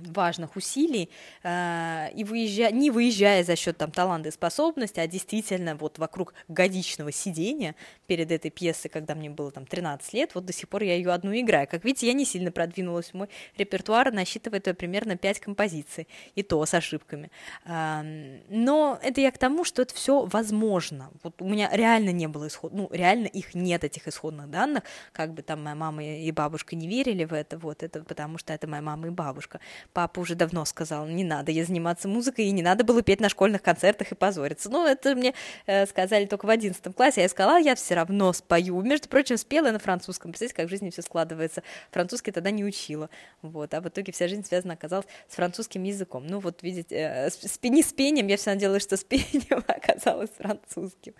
важных 0.00 0.56
усилий, 0.56 1.10
э, 1.42 2.08
и 2.14 2.24
выезжая, 2.24 2.72
не 2.72 2.90
выезжая 2.90 3.44
за 3.44 3.56
счет 3.56 3.76
там 3.76 3.90
таланта 3.90 4.28
и 4.28 4.32
способности, 4.32 5.00
а 5.00 5.06
действительно 5.06 5.76
вот 5.76 5.98
вокруг 5.98 6.34
годичного 6.48 7.12
сидения 7.12 7.74
перед 8.06 8.30
этой 8.30 8.50
пьесой, 8.50 8.90
когда 8.90 9.14
мне 9.14 9.30
было 9.30 9.50
там 9.50 9.66
13 9.66 10.12
лет, 10.14 10.34
вот 10.34 10.44
до 10.44 10.52
сих 10.52 10.68
пор 10.68 10.82
я 10.82 10.94
ее 10.94 11.12
одну 11.12 11.32
играю. 11.32 11.66
Как 11.68 11.84
видите, 11.84 12.06
я 12.06 12.12
не 12.12 12.24
сильно 12.24 12.50
продвинулась, 12.50 13.14
мой 13.14 13.28
репертуар 13.56 14.12
насчитывает 14.12 14.64
примерно 14.76 15.16
5 15.16 15.40
композиций, 15.40 16.08
и 16.34 16.42
то 16.42 16.64
с 16.64 16.74
ошибками. 16.74 17.30
Но 17.64 18.98
это 19.02 19.20
я 19.20 19.30
к 19.30 19.38
тому, 19.38 19.64
что 19.64 19.82
это 19.82 19.94
все 19.94 20.24
возможно. 20.24 21.10
Вот 21.22 21.40
у 21.42 21.48
меня 21.48 21.70
реально 21.72 22.10
не 22.10 22.26
было 22.26 22.48
исход, 22.48 22.72
ну 22.72 22.88
реально 22.92 23.26
их 23.26 23.54
нет, 23.54 23.84
этих 23.84 24.08
исходных 24.08 24.50
данных, 24.50 24.84
как 25.12 25.32
бы 25.32 25.42
там 25.42 25.62
моя 25.62 25.76
мама 25.76 26.04
и 26.04 26.30
бабушка 26.32 26.76
не 26.76 26.88
верили 26.88 27.24
в 27.24 27.32
это, 27.32 27.58
вот 27.58 27.82
это 27.82 28.02
потому 28.02 28.38
что 28.38 28.52
это 28.52 28.66
моя 28.66 28.82
мама 28.82 29.08
и 29.08 29.10
бабушка. 29.10 29.60
Папа 29.92 30.20
уже 30.20 30.34
давно 30.34 30.64
сказал, 30.64 31.06
не 31.06 31.24
надо 31.24 31.52
ей 31.52 31.64
заниматься 31.64 32.08
музыкой, 32.08 32.46
и 32.46 32.50
не 32.50 32.62
надо 32.62 32.84
было 32.84 33.02
петь 33.02 33.20
на 33.20 33.28
школьных 33.28 33.62
концертах 33.62 34.12
и 34.12 34.14
позориться. 34.14 34.70
Ну, 34.70 34.86
это 34.86 35.14
мне 35.14 35.34
э, 35.66 35.86
сказали 35.86 36.26
только 36.26 36.46
в 36.46 36.50
одиннадцатом 36.50 36.92
классе, 36.92 37.20
а 37.20 37.22
я 37.22 37.28
сказала, 37.28 37.58
я 37.58 37.74
все 37.74 37.94
равно 37.94 38.32
спою. 38.32 38.80
Между 38.82 39.08
прочим, 39.08 39.36
спела 39.36 39.70
на 39.70 39.78
французском. 39.78 40.32
Представляете, 40.32 40.56
как 40.56 40.66
в 40.66 40.70
жизни 40.70 40.90
все 40.90 41.02
складывается. 41.02 41.62
Французский 41.90 42.32
тогда 42.32 42.50
не 42.50 42.64
учила. 42.64 43.10
Вот, 43.42 43.74
а 43.74 43.80
в 43.80 43.88
итоге 43.88 44.12
вся 44.12 44.28
жизнь 44.28 44.44
связана 44.44 44.74
оказалась 44.74 45.06
с 45.28 45.34
французским 45.34 45.82
языком. 45.82 46.26
Ну, 46.26 46.40
вот, 46.40 46.62
видите, 46.62 46.96
э, 46.96 47.30
с, 47.30 47.58
не 47.62 47.82
с 47.82 47.92
пением, 47.92 48.26
я 48.26 48.36
все 48.36 48.50
надеялась, 48.50 48.82
что 48.82 48.96
с 48.96 49.04
пением 49.04 49.64
оказалось 49.66 50.30
французским. 50.30 51.14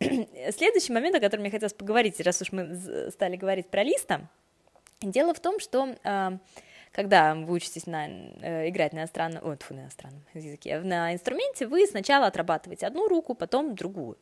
Следующий 0.56 0.92
момент, 0.92 1.16
о 1.16 1.20
котором 1.20 1.42
мне 1.42 1.50
хотелось 1.50 1.74
поговорить, 1.74 2.20
раз 2.20 2.40
уж 2.40 2.52
мы 2.52 3.10
стали 3.10 3.36
говорить 3.36 3.68
про 3.68 3.82
листа, 3.82 4.28
Дело 5.02 5.32
в 5.32 5.40
том, 5.40 5.60
что 5.60 5.96
когда 6.92 7.34
вы 7.34 7.54
учитесь 7.54 7.86
на, 7.86 8.08
э, 8.08 8.68
играть 8.68 8.92
на 8.92 9.00
иностранном, 9.00 9.44
ой, 9.46 9.56
тьфу, 9.56 9.74
на 9.74 9.82
иностранном 9.82 10.22
языке, 10.34 10.80
на 10.80 11.12
инструменте, 11.12 11.66
вы 11.66 11.86
сначала 11.86 12.26
отрабатываете 12.26 12.86
одну 12.86 13.08
руку, 13.08 13.34
потом 13.34 13.74
другую. 13.74 14.18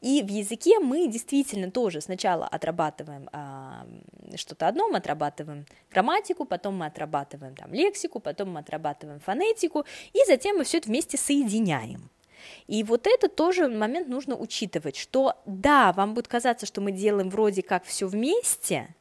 И 0.00 0.22
в 0.22 0.28
языке 0.28 0.78
мы 0.78 1.08
действительно 1.08 1.70
тоже 1.70 2.00
сначала 2.00 2.46
отрабатываем 2.46 3.28
а, 3.32 3.86
что-то 4.36 4.68
одно, 4.68 4.88
мы 4.88 4.98
отрабатываем 4.98 5.66
грамматику, 5.90 6.44
потом 6.44 6.76
мы 6.76 6.86
отрабатываем 6.86 7.56
там 7.56 7.72
лексику, 7.72 8.20
потом 8.20 8.52
мы 8.52 8.60
отрабатываем 8.60 9.20
фонетику, 9.20 9.86
и 10.12 10.18
затем 10.26 10.58
мы 10.58 10.64
все 10.64 10.78
это 10.78 10.88
вместе 10.88 11.16
соединяем. 11.16 12.10
И 12.66 12.82
вот 12.82 13.06
это 13.06 13.28
тоже 13.28 13.68
момент 13.68 14.08
нужно 14.08 14.36
учитывать, 14.36 14.96
что 14.96 15.34
да, 15.46 15.92
вам 15.92 16.14
будет 16.14 16.28
казаться, 16.28 16.66
что 16.66 16.80
мы 16.80 16.92
делаем 16.92 17.30
вроде 17.30 17.62
как 17.62 17.84
все 17.84 18.06
вместе, 18.06 18.94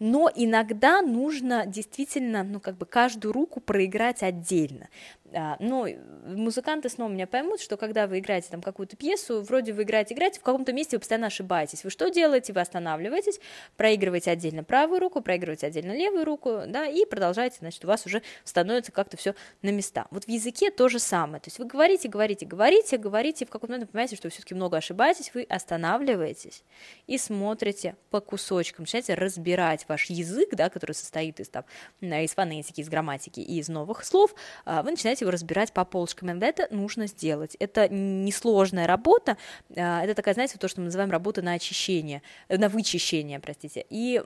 но 0.00 0.30
иногда 0.34 1.02
нужно 1.02 1.66
действительно, 1.66 2.42
ну, 2.42 2.58
как 2.58 2.76
бы 2.76 2.86
каждую 2.86 3.32
руку 3.32 3.60
проиграть 3.60 4.22
отдельно. 4.22 4.88
А, 5.32 5.56
но 5.60 5.86
музыканты 6.24 6.88
снова 6.88 7.10
меня 7.10 7.26
поймут, 7.26 7.60
что 7.60 7.76
когда 7.76 8.06
вы 8.06 8.18
играете 8.18 8.48
там 8.50 8.62
какую-то 8.62 8.96
пьесу, 8.96 9.42
вроде 9.42 9.72
вы 9.72 9.82
играете, 9.82 10.14
играете, 10.14 10.40
в 10.40 10.42
каком-то 10.42 10.72
месте 10.72 10.96
вы 10.96 11.00
постоянно 11.00 11.28
ошибаетесь. 11.28 11.84
Вы 11.84 11.90
что 11.90 12.10
делаете? 12.10 12.52
Вы 12.52 12.60
останавливаетесь, 12.60 13.40
проигрываете 13.76 14.30
отдельно 14.30 14.64
правую 14.64 15.00
руку, 15.00 15.20
проигрываете 15.20 15.66
отдельно 15.66 15.92
левую 15.92 16.24
руку, 16.24 16.62
да, 16.66 16.86
и 16.86 17.04
продолжаете, 17.04 17.56
значит, 17.60 17.84
у 17.84 17.88
вас 17.88 18.06
уже 18.06 18.22
становится 18.44 18.92
как-то 18.92 19.16
все 19.16 19.34
на 19.62 19.70
места. 19.70 20.06
Вот 20.10 20.24
в 20.24 20.28
языке 20.28 20.70
то 20.70 20.88
же 20.88 20.98
самое. 20.98 21.40
То 21.40 21.48
есть 21.48 21.58
вы 21.58 21.66
говорите, 21.66 22.08
говорите, 22.08 22.46
говорите, 22.46 22.96
говорите, 22.96 23.44
и 23.44 23.48
в 23.48 23.50
какой-то 23.50 23.72
момент 23.72 23.90
понимаете, 23.90 24.16
что 24.16 24.26
вы 24.26 24.30
все-таки 24.30 24.54
много 24.54 24.76
ошибаетесь, 24.76 25.30
вы 25.34 25.44
останавливаетесь 25.44 26.64
и 27.06 27.18
смотрите 27.18 27.96
по 28.10 28.20
кусочкам, 28.20 28.82
начинаете 28.82 29.14
разбирать 29.14 29.84
ваш 29.88 30.06
язык, 30.06 30.50
да, 30.52 30.68
который 30.68 30.92
состоит 30.92 31.40
из, 31.40 31.48
там, 31.48 31.64
из 32.00 32.34
фонетики, 32.34 32.80
из 32.80 32.88
грамматики 32.88 33.40
и 33.40 33.58
из 33.58 33.68
новых 33.68 34.04
слов, 34.04 34.34
а, 34.64 34.82
вы 34.82 34.90
начинаете 34.92 35.19
его 35.20 35.30
разбирать 35.30 35.72
по 35.72 35.84
полочкам. 35.84 36.28
Иногда 36.28 36.46
это 36.46 36.68
нужно 36.70 37.06
сделать. 37.06 37.56
Это 37.58 37.88
несложная 37.88 38.86
работа, 38.86 39.36
а, 39.76 40.02
это 40.02 40.14
такая, 40.14 40.34
знаете, 40.34 40.58
то, 40.58 40.68
что 40.68 40.80
мы 40.80 40.86
называем 40.86 41.10
работа 41.10 41.42
на 41.42 41.52
очищение, 41.52 42.22
э, 42.48 42.58
на 42.58 42.68
вычищение, 42.68 43.40
простите, 43.40 43.84
и 43.90 44.22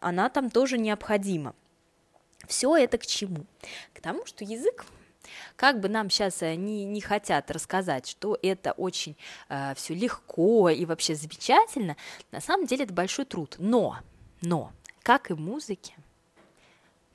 она 0.00 0.28
там 0.28 0.50
тоже 0.50 0.78
необходима. 0.78 1.54
Все 2.46 2.76
это 2.76 2.98
к 2.98 3.06
чему? 3.06 3.46
К 3.92 4.00
тому, 4.00 4.26
что 4.26 4.44
язык 4.44 4.84
как 5.56 5.80
бы 5.80 5.88
нам 5.88 6.10
сейчас 6.10 6.42
э, 6.42 6.54
не, 6.54 6.84
не 6.84 7.00
хотят 7.00 7.50
рассказать, 7.50 8.06
что 8.06 8.38
это 8.42 8.72
очень 8.72 9.16
э, 9.48 9.74
все 9.74 9.94
легко 9.94 10.68
и 10.68 10.84
вообще 10.84 11.14
замечательно, 11.14 11.96
на 12.30 12.40
самом 12.40 12.66
деле 12.66 12.84
это 12.84 12.92
большой 12.92 13.24
труд. 13.24 13.56
Но, 13.58 13.98
но, 14.42 14.72
как 15.02 15.30
и 15.30 15.34
музыке, 15.34 15.94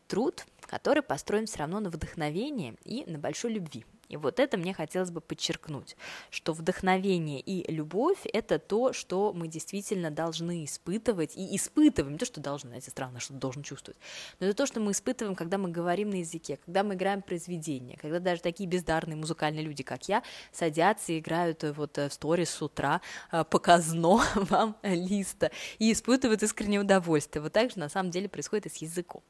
труд 0.07 0.45
который 0.69 1.01
построен 1.01 1.47
все 1.47 1.59
равно 1.59 1.79
на 1.79 1.89
вдохновении 1.89 2.75
и 2.83 3.03
на 3.09 3.17
большой 3.17 3.53
любви. 3.53 3.85
И 4.09 4.17
вот 4.17 4.39
это 4.39 4.57
мне 4.57 4.73
хотелось 4.73 5.11
бы 5.11 5.21
подчеркнуть, 5.21 5.95
что 6.31 6.53
вдохновение 6.53 7.39
и 7.39 7.71
любовь— 7.71 8.19
это 8.33 8.57
то, 8.57 8.91
что 8.91 9.33
мы 9.33 9.47
действительно 9.47 10.09
должны 10.09 10.65
испытывать, 10.65 11.37
и 11.37 11.55
испытываем, 11.55 12.13
не 12.13 12.17
то, 12.17 12.25
что 12.25 12.41
должны, 12.41 12.69
знаете, 12.69 12.89
странно, 12.89 13.19
что 13.19 13.33
должен 13.33 13.61
чувствовать, 13.61 13.99
но 14.39 14.47
это 14.47 14.55
то, 14.55 14.65
что 14.65 14.79
мы 14.79 14.91
испытываем, 14.91 15.35
когда 15.35 15.59
мы 15.59 15.69
говорим 15.69 16.09
на 16.09 16.15
языке, 16.15 16.57
когда 16.65 16.83
мы 16.83 16.95
играем 16.95 17.21
произведения, 17.21 17.97
когда 17.97 18.19
даже 18.19 18.41
такие 18.41 18.67
бездарные 18.67 19.15
музыкальные 19.15 19.63
люди, 19.63 19.83
как 19.83 20.09
я, 20.09 20.23
садятся 20.51 21.13
и 21.13 21.19
играют 21.19 21.63
э, 21.63 21.71
вот 21.71 21.97
э, 21.99 22.09
в 22.09 22.13
сторис 22.13 22.49
с 22.49 22.61
утра 22.63 23.01
э, 23.31 23.43
показно 23.43 24.21
вам 24.35 24.75
листа 24.81 25.51
и 25.77 25.91
испытывают 25.91 26.41
искреннее 26.41 26.81
удовольствие. 26.81 27.43
Вот 27.43 27.53
так 27.53 27.71
же 27.71 27.79
на 27.79 27.89
самом 27.89 28.09
деле 28.09 28.27
происходит 28.27 28.65
и 28.65 28.69
с 28.69 28.77
языком. 28.77 29.21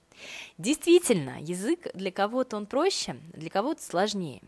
Действительно, 0.58 1.42
язык 1.42 1.88
для 1.94 2.12
кого-то 2.12 2.58
он 2.58 2.66
проще, 2.66 3.18
для 3.34 3.50
кого-то 3.50 3.82
сложнее. 3.84 4.42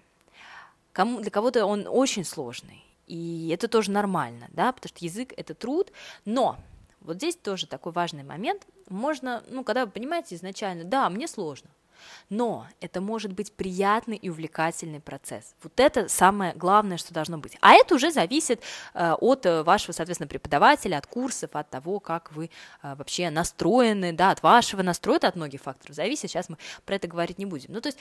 Кому, 0.93 1.21
для 1.21 1.31
кого-то 1.31 1.65
он 1.65 1.87
очень 1.87 2.25
сложный, 2.25 2.83
и 3.07 3.49
это 3.53 3.67
тоже 3.67 3.91
нормально, 3.91 4.47
да, 4.51 4.71
потому 4.71 4.89
что 4.89 5.05
язык— 5.05 5.33
это 5.37 5.53
труд, 5.53 5.91
но 6.25 6.57
вот 7.01 7.17
здесь 7.17 7.35
тоже 7.35 7.67
такой 7.67 7.91
важный 7.91 8.23
момент. 8.23 8.67
Можно, 8.89 9.43
ну, 9.47 9.63
когда 9.63 9.85
вы 9.85 9.91
понимаете 9.91 10.35
изначально, 10.35 10.83
да, 10.83 11.09
мне 11.09 11.27
сложно, 11.27 11.69
но 12.29 12.67
это 12.79 13.01
может 13.01 13.33
быть 13.33 13.53
приятный 13.53 14.17
и 14.17 14.29
увлекательный 14.29 14.99
процесс. 14.99 15.55
Вот 15.63 15.79
это 15.79 16.07
самое 16.07 16.53
главное, 16.53 16.97
что 16.97 17.13
должно 17.13 17.37
быть. 17.37 17.57
А 17.61 17.73
это 17.73 17.95
уже 17.95 18.11
зависит 18.11 18.61
э, 18.93 19.13
от 19.13 19.45
э, 19.45 19.63
вашего, 19.63 19.91
соответственно, 19.91 20.27
преподавателя, 20.27 20.97
от 20.97 21.07
курсов, 21.07 21.51
от 21.53 21.69
того, 21.69 21.99
как 21.99 22.31
вы 22.31 22.49
э, 22.83 22.95
вообще 22.95 23.29
настроены, 23.29 24.13
да, 24.13 24.31
от 24.31 24.43
вашего 24.43 24.81
настроя, 24.81 25.19
от 25.19 25.35
многих 25.35 25.61
факторов 25.61 25.95
зависит. 25.95 26.31
Сейчас 26.31 26.49
мы 26.49 26.57
про 26.85 26.95
это 26.95 27.07
говорить 27.07 27.37
не 27.37 27.45
будем. 27.45 27.73
Ну, 27.73 27.81
то 27.81 27.87
есть 27.89 27.99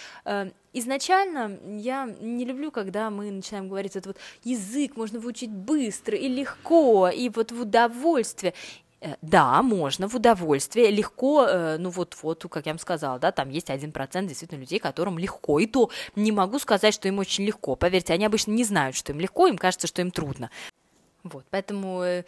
изначально 0.72 1.58
я 1.78 2.06
не 2.20 2.44
люблю, 2.44 2.70
когда 2.70 3.10
мы 3.10 3.30
начинаем 3.30 3.68
говорить, 3.68 3.96
это 3.96 4.10
вот 4.10 4.18
язык 4.44 4.96
можно 4.96 5.18
выучить 5.18 5.50
быстро 5.50 6.16
и 6.16 6.28
легко, 6.28 7.08
и 7.08 7.28
вот 7.28 7.52
в 7.52 7.60
удовольствие. 7.62 8.54
Э, 9.02 9.14
да, 9.22 9.62
можно 9.62 10.08
в 10.08 10.14
удовольствие, 10.14 10.90
легко, 10.90 11.46
э, 11.46 11.78
ну 11.78 11.88
вот, 11.88 12.16
вот, 12.22 12.44
как 12.50 12.66
я 12.66 12.72
вам 12.72 12.78
сказала, 12.78 13.18
да, 13.18 13.32
там 13.32 13.48
есть 13.48 13.70
один 13.70 13.92
процент 13.92 14.28
действительно 14.28 14.60
людей, 14.60 14.78
которым 14.78 15.18
легко, 15.18 15.58
и 15.58 15.66
то 15.66 15.90
не 16.16 16.32
могу 16.32 16.58
сказать, 16.58 16.92
что 16.92 17.08
им 17.08 17.18
очень 17.18 17.44
легко, 17.44 17.76
поверьте, 17.76 18.12
они 18.12 18.26
обычно 18.26 18.52
не 18.52 18.64
знают, 18.64 18.94
что 18.94 19.12
им 19.12 19.20
легко, 19.20 19.46
им 19.46 19.56
кажется, 19.56 19.86
что 19.86 20.02
им 20.02 20.10
трудно. 20.10 20.50
Вот, 21.22 21.44
поэтому 21.50 22.02
э, 22.02 22.24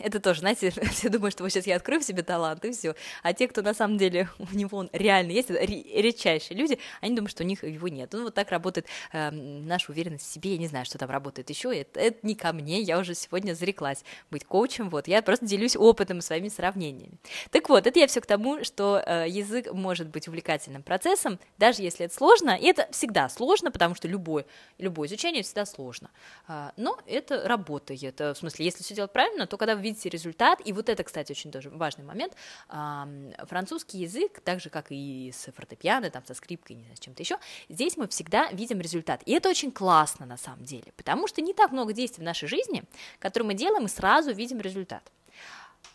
это 0.00 0.18
тоже, 0.18 0.40
знаете, 0.40 0.70
все 0.90 1.08
думают, 1.08 1.32
что 1.32 1.44
вот 1.44 1.50
сейчас 1.50 1.66
я 1.66 1.76
открою 1.76 2.00
в 2.00 2.04
себе 2.04 2.22
талант, 2.22 2.64
и 2.64 2.72
все. 2.72 2.94
А 3.22 3.32
те, 3.32 3.46
кто 3.46 3.62
на 3.62 3.72
самом 3.72 3.98
деле 3.98 4.28
у 4.38 4.56
него 4.56 4.78
он 4.78 4.90
реально 4.92 5.30
есть, 5.30 5.50
это 5.50 5.64
редчайшие 5.64 6.58
люди, 6.58 6.78
они 7.00 7.14
думают, 7.14 7.30
что 7.30 7.44
у 7.44 7.46
них 7.46 7.62
его 7.62 7.88
нет. 7.88 8.10
Ну, 8.12 8.24
вот 8.24 8.34
так 8.34 8.50
работает 8.50 8.86
э, 9.12 9.30
наша 9.30 9.92
уверенность 9.92 10.26
в 10.28 10.32
себе. 10.32 10.52
Я 10.52 10.58
не 10.58 10.66
знаю, 10.66 10.84
что 10.84 10.98
там 10.98 11.08
работает 11.08 11.50
еще. 11.50 11.76
Это, 11.76 12.00
это 12.00 12.26
не 12.26 12.34
ко 12.34 12.52
мне, 12.52 12.80
я 12.80 12.98
уже 12.98 13.14
сегодня 13.14 13.54
зареклась 13.54 14.04
быть 14.30 14.44
коучем. 14.44 14.90
Вот, 14.90 15.06
я 15.06 15.22
просто 15.22 15.46
делюсь 15.46 15.76
опытом 15.76 16.18
и 16.18 16.22
своими 16.22 16.48
сравнениями. 16.48 17.18
Так 17.50 17.68
вот, 17.68 17.86
это 17.86 17.98
я 17.98 18.08
все 18.08 18.20
к 18.20 18.26
тому, 18.26 18.64
что 18.64 19.02
э, 19.06 19.26
язык 19.28 19.72
может 19.72 20.08
быть 20.08 20.26
увлекательным 20.26 20.82
процессом, 20.82 21.38
даже 21.58 21.82
если 21.82 22.06
это 22.06 22.14
сложно. 22.14 22.56
И 22.56 22.66
это 22.66 22.88
всегда 22.90 23.28
сложно, 23.28 23.70
потому 23.70 23.94
что 23.94 24.08
любое, 24.08 24.46
любое 24.78 25.06
изучение 25.06 25.44
всегда 25.44 25.64
сложно. 25.64 26.10
Э, 26.48 26.70
но 26.76 26.98
это 27.06 27.46
работает 27.46 28.15
это, 28.16 28.34
в 28.34 28.38
смысле, 28.38 28.64
если 28.64 28.82
все 28.82 28.94
делать 28.94 29.12
правильно, 29.12 29.46
то 29.46 29.56
когда 29.56 29.74
вы 29.76 29.82
видите 29.82 30.08
результат, 30.08 30.60
и 30.64 30.72
вот 30.72 30.88
это, 30.88 31.04
кстати, 31.04 31.32
очень 31.32 31.52
тоже 31.52 31.70
важный 31.70 32.04
момент, 32.04 32.34
французский 32.68 33.98
язык, 33.98 34.40
так 34.40 34.60
же, 34.60 34.70
как 34.70 34.86
и 34.90 35.32
с 35.34 35.52
фортепиано, 35.52 36.10
там, 36.10 36.24
со 36.24 36.34
скрипкой, 36.34 36.76
не 36.76 36.82
знаю, 36.82 36.96
с 36.96 37.00
чем-то 37.00 37.22
еще, 37.22 37.38
здесь 37.68 37.96
мы 37.96 38.08
всегда 38.08 38.50
видим 38.52 38.80
результат. 38.80 39.22
И 39.26 39.32
это 39.32 39.48
очень 39.48 39.70
классно 39.70 40.26
на 40.26 40.36
самом 40.36 40.64
деле, 40.64 40.92
потому 40.96 41.28
что 41.28 41.40
не 41.42 41.52
так 41.52 41.72
много 41.72 41.92
действий 41.92 42.22
в 42.22 42.24
нашей 42.24 42.48
жизни, 42.48 42.84
которые 43.18 43.48
мы 43.48 43.54
делаем, 43.54 43.84
и 43.84 43.88
сразу 43.88 44.32
видим 44.32 44.60
результат. 44.60 45.02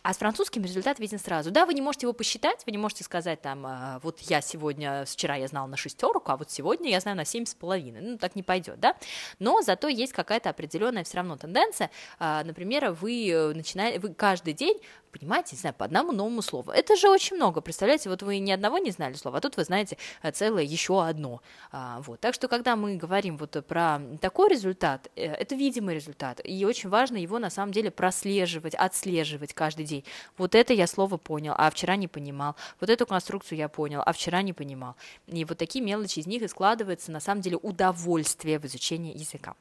А 0.03 0.13
с 0.13 0.17
французским 0.17 0.63
результат 0.63 0.99
виден 0.99 1.19
сразу. 1.19 1.51
Да, 1.51 1.65
вы 1.65 1.75
не 1.75 1.81
можете 1.81 2.05
его 2.05 2.13
посчитать, 2.13 2.63
вы 2.65 2.71
не 2.71 2.79
можете 2.79 3.03
сказать 3.03 3.41
там, 3.41 3.65
а, 3.65 3.99
вот 4.01 4.19
я 4.21 4.41
сегодня, 4.41 5.05
вчера 5.05 5.35
я 5.35 5.47
знал 5.47 5.67
на 5.67 5.77
шестерку, 5.77 6.31
а 6.31 6.37
вот 6.37 6.49
сегодня 6.49 6.89
я 6.89 6.99
знаю 6.99 7.17
на 7.17 7.25
семь 7.25 7.45
с 7.45 7.53
половиной. 7.53 8.01
Ну, 8.01 8.17
так 8.17 8.35
не 8.35 8.41
пойдет, 8.41 8.79
да? 8.79 8.95
Но 9.37 9.61
зато 9.61 9.87
есть 9.89 10.13
какая-то 10.13 10.49
определенная 10.49 11.03
все 11.03 11.17
равно 11.17 11.37
тенденция. 11.37 11.91
А, 12.17 12.43
например, 12.43 12.91
вы 12.91 13.29
э, 13.29 13.53
начинаете, 13.53 13.99
вы 13.99 14.13
каждый 14.13 14.53
день 14.53 14.79
понимаете, 15.11 15.55
не 15.55 15.59
знаю, 15.59 15.75
по 15.75 15.85
одному 15.85 16.11
новому 16.11 16.41
слову. 16.41 16.71
Это 16.71 16.95
же 16.95 17.09
очень 17.09 17.35
много, 17.35 17.61
представляете, 17.61 18.09
вот 18.09 18.23
вы 18.23 18.39
ни 18.39 18.51
одного 18.51 18.77
не 18.77 18.91
знали 18.91 19.13
слова, 19.13 19.37
а 19.37 19.41
тут 19.41 19.57
вы 19.57 19.63
знаете 19.63 19.97
э, 20.21 20.31
целое 20.31 20.63
еще 20.63 21.03
одно. 21.03 21.41
А, 21.71 22.01
вот. 22.01 22.19
Так 22.19 22.33
что, 22.33 22.47
когда 22.47 22.75
мы 22.75 22.95
говорим 22.95 23.37
вот 23.37 23.63
про 23.67 23.99
такой 24.19 24.49
результат, 24.49 25.09
э, 25.15 25.25
это 25.25 25.55
видимый 25.55 25.95
результат, 25.95 26.41
и 26.43 26.65
очень 26.65 26.89
важно 26.89 27.17
его 27.17 27.39
на 27.39 27.49
самом 27.49 27.71
деле 27.71 27.91
прослеживать, 27.91 28.75
отслеживать 28.75 29.53
каждый 29.53 29.85
день. 29.85 30.05
Вот 30.37 30.55
это 30.55 30.73
я 30.73 30.87
слово 30.87 31.17
понял, 31.17 31.53
а 31.57 31.69
вчера 31.69 31.95
не 31.95 32.07
понимал. 32.07 32.55
Вот 32.79 32.89
эту 32.89 33.05
конструкцию 33.05 33.57
я 33.57 33.69
понял, 33.69 34.01
а 34.05 34.13
вчера 34.13 34.41
не 34.41 34.53
понимал. 34.53 34.95
И 35.27 35.45
вот 35.45 35.57
такие 35.57 35.83
мелочи 35.83 36.19
из 36.19 36.27
них 36.27 36.41
и 36.41 36.47
складывается 36.47 37.11
на 37.11 37.19
самом 37.19 37.41
деле 37.41 37.57
удовольствие 37.57 38.59
в 38.59 38.65
изучении 38.65 39.17
языка. 39.17 39.55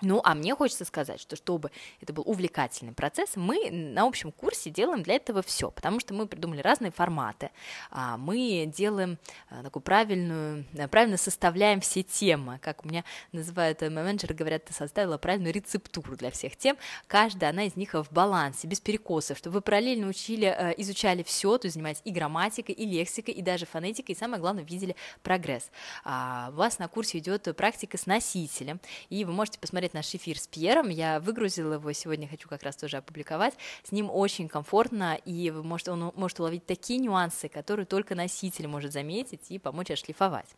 Ну, 0.00 0.20
а 0.24 0.34
мне 0.34 0.54
хочется 0.54 0.84
сказать, 0.84 1.20
что 1.20 1.36
чтобы 1.36 1.70
это 2.00 2.12
был 2.12 2.22
увлекательный 2.26 2.92
процесс, 2.92 3.30
мы 3.34 3.70
на 3.70 4.06
общем 4.06 4.30
курсе 4.30 4.70
делаем 4.70 5.02
для 5.02 5.16
этого 5.16 5.42
все, 5.42 5.70
потому 5.70 5.98
что 6.00 6.14
мы 6.14 6.26
придумали 6.26 6.60
разные 6.60 6.92
форматы, 6.92 7.50
а, 7.90 8.16
мы 8.16 8.64
делаем 8.66 9.18
а, 9.50 9.62
такую 9.62 9.82
правильную, 9.82 10.64
правильно 10.90 11.16
составляем 11.16 11.80
все 11.80 12.02
темы, 12.02 12.58
как 12.62 12.84
у 12.84 12.88
меня 12.88 13.04
называют 13.32 13.82
э, 13.82 13.90
менеджеры, 13.90 14.34
говорят, 14.34 14.66
ты 14.66 14.72
составила 14.72 15.18
правильную 15.18 15.52
рецептуру 15.52 16.16
для 16.16 16.30
всех 16.30 16.56
тем, 16.56 16.76
каждая 17.06 17.50
она 17.50 17.64
из 17.64 17.76
них 17.76 17.94
в 17.94 18.12
балансе, 18.12 18.68
без 18.68 18.80
перекосов, 18.80 19.38
чтобы 19.38 19.54
вы 19.54 19.60
параллельно 19.62 20.06
учили, 20.08 20.46
э, 20.46 20.74
изучали 20.78 21.22
все, 21.22 21.58
то 21.58 21.66
есть 21.66 21.74
занимались 21.74 22.00
и 22.04 22.12
грамматикой, 22.12 22.74
и 22.74 22.86
лексикой, 22.86 23.34
и 23.34 23.42
даже 23.42 23.66
фонетикой, 23.66 24.14
и 24.14 24.18
самое 24.18 24.40
главное, 24.40 24.64
видели 24.64 24.94
прогресс. 25.22 25.70
А, 26.04 26.50
у 26.52 26.56
вас 26.56 26.78
на 26.78 26.88
курсе 26.88 27.18
идет 27.18 27.48
практика 27.56 27.98
с 27.98 28.06
носителем, 28.06 28.80
и 29.08 29.24
вы 29.24 29.32
можете 29.32 29.58
посмотреть 29.58 29.87
послушать 29.88 29.94
наш 29.94 30.14
эфир 30.14 30.38
с 30.38 30.46
Пьером. 30.46 30.88
Я 30.88 31.20
выгрузила 31.20 31.74
его 31.74 31.92
сегодня, 31.92 32.28
хочу 32.28 32.48
как 32.48 32.62
раз 32.62 32.76
тоже 32.76 32.98
опубликовать. 32.98 33.54
С 33.82 33.92
ним 33.92 34.10
очень 34.10 34.48
комфортно, 34.48 35.18
и 35.24 35.50
вы 35.50 35.62
можете, 35.62 35.92
он 35.92 36.12
может 36.14 36.40
уловить 36.40 36.66
такие 36.66 36.98
нюансы, 36.98 37.48
которые 37.48 37.86
только 37.86 38.14
носитель 38.14 38.66
может 38.66 38.92
заметить 38.92 39.50
и 39.50 39.58
помочь 39.58 39.90
отшлифовать. 39.90 40.48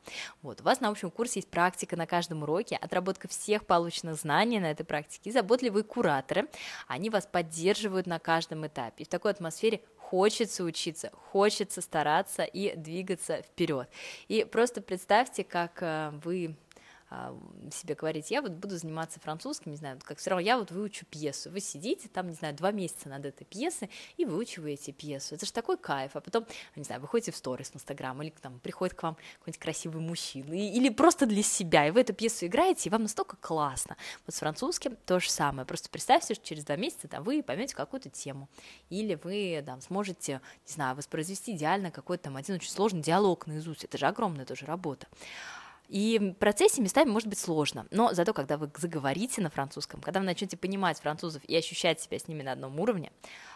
Вот, 0.42 0.60
у 0.60 0.64
вас 0.64 0.80
на 0.80 0.88
общем 0.88 1.10
курсе 1.10 1.40
есть 1.40 1.48
практика 1.48 1.96
на 1.96 2.06
каждом 2.06 2.42
уроке, 2.42 2.76
отработка 2.76 3.28
всех 3.28 3.64
полученных 3.64 4.16
знаний 4.16 4.60
на 4.60 4.70
этой 4.70 4.84
практике, 4.84 5.30
и 5.30 5.32
заботливые 5.32 5.84
кураторы, 5.84 6.48
они 6.88 7.10
вас 7.10 7.26
поддерживают 7.26 8.06
на 8.06 8.18
каждом 8.18 8.66
этапе. 8.66 9.02
И 9.02 9.04
в 9.04 9.08
такой 9.08 9.30
атмосфере 9.30 9.80
хочется 9.96 10.64
учиться, 10.64 11.10
хочется 11.30 11.80
стараться 11.80 12.42
и 12.42 12.74
двигаться 12.76 13.42
вперед. 13.42 13.88
И 14.28 14.44
просто 14.44 14.80
представьте, 14.80 15.44
как 15.44 15.78
э, 15.82 16.10
вы 16.24 16.56
себе 17.72 17.94
говорить, 17.94 18.30
я 18.30 18.40
вот 18.40 18.52
буду 18.52 18.76
заниматься 18.76 19.18
французским, 19.18 19.72
не 19.72 19.76
знаю, 19.76 19.98
как 20.04 20.18
все 20.18 20.30
равно 20.30 20.40
я 20.40 20.58
вот 20.58 20.70
выучу 20.70 21.04
пьесу. 21.06 21.50
Вы 21.50 21.60
сидите 21.60 22.08
там, 22.08 22.28
не 22.28 22.34
знаю, 22.34 22.54
два 22.54 22.70
месяца 22.70 23.08
над 23.08 23.26
этой 23.26 23.44
пьесой 23.44 23.90
и 24.16 24.24
выучиваете 24.24 24.92
пьесу. 24.92 25.34
Это 25.34 25.44
же 25.44 25.52
такой 25.52 25.76
кайф. 25.76 26.14
А 26.14 26.20
потом, 26.20 26.46
не 26.76 26.84
знаю, 26.84 27.00
выходите 27.00 27.32
в 27.32 27.36
сторис 27.36 27.70
в 27.70 27.76
Инстаграм 27.76 28.20
или 28.22 28.30
там 28.40 28.60
приходит 28.60 28.94
к 28.94 29.02
вам 29.02 29.16
какой-нибудь 29.38 29.60
красивый 29.60 30.00
мужчина 30.00 30.54
или 30.54 30.88
просто 30.88 31.26
для 31.26 31.42
себя, 31.42 31.86
и 31.86 31.90
вы 31.90 32.00
эту 32.00 32.12
пьесу 32.12 32.46
играете, 32.46 32.88
и 32.88 32.92
вам 32.92 33.02
настолько 33.02 33.36
классно. 33.36 33.96
Вот 34.26 34.34
с 34.34 34.38
французским 34.38 34.96
то 35.04 35.18
же 35.18 35.30
самое. 35.30 35.66
Просто 35.66 35.90
представьте, 35.90 36.34
что 36.34 36.44
через 36.44 36.64
два 36.64 36.76
месяца 36.76 37.08
там, 37.08 37.24
вы 37.24 37.42
поймете 37.42 37.74
какую-то 37.74 38.08
тему. 38.08 38.48
Или 38.88 39.18
вы 39.22 39.62
там 39.66 39.80
сможете, 39.80 40.40
не 40.66 40.72
знаю, 40.72 40.94
воспроизвести 40.94 41.56
идеально 41.56 41.90
какой-то 41.90 42.24
там 42.24 42.36
один 42.36 42.54
очень 42.54 42.70
сложный 42.70 43.02
диалог 43.02 43.46
наизусть. 43.46 43.84
Это 43.84 43.98
же 43.98 44.06
огромная 44.06 44.44
тоже 44.44 44.66
работа. 44.66 45.08
И 45.90 46.20
в 46.20 46.34
процессе 46.34 46.80
местами 46.80 47.10
может 47.10 47.28
быть 47.28 47.40
сложно, 47.40 47.84
но 47.90 48.14
зато 48.14 48.32
когда 48.32 48.56
вы 48.56 48.70
заговорите 48.76 49.42
на 49.42 49.50
французском, 49.50 50.00
когда 50.00 50.20
вы 50.20 50.26
начнете 50.26 50.56
понимать 50.56 51.00
французов 51.00 51.42
и 51.44 51.56
ощущать 51.56 52.00
себя 52.00 52.16
с 52.16 52.28
ними 52.28 52.44
на 52.44 52.52
одном 52.52 52.78
уровне, 52.78 53.10